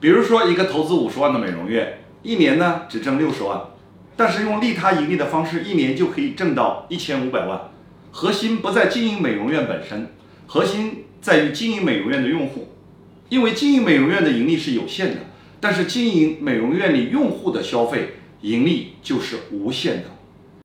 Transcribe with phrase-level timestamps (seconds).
[0.00, 3.60] 比如说一个投资五十万的美容院一年呢只挣六十万
[4.16, 7.70] 但是用利他盈利的方式一年就可以挣到一千五百万。
[8.10, 10.08] 核心不在经营美容院本身
[10.46, 12.68] 核心在于经营美容院的用户。
[13.28, 15.20] 因为经营美容院的盈利是有限的
[15.60, 20.19] 但是经营美容院里用户的消费盈利就是无限的。